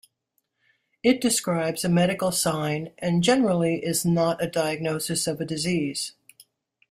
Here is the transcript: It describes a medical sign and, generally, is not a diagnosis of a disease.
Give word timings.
It 1.03 1.21
describes 1.21 1.85
a 1.85 1.89
medical 1.89 2.31
sign 2.31 2.91
and, 2.97 3.21
generally, 3.21 3.85
is 3.85 4.03
not 4.03 4.43
a 4.43 4.47
diagnosis 4.49 5.27
of 5.27 5.39
a 5.39 5.45
disease. 5.45 6.13